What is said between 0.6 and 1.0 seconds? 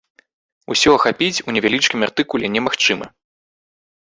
Усё